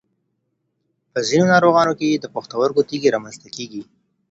په 1.11 1.19
ځینو 1.27 1.45
ناروغانو 1.53 1.93
کې 1.99 2.07
د 2.19 2.25
پښتورګو 2.35 2.87
تېږې 2.89 3.13
رامنځته 3.15 3.47
کېږي. 3.55 3.81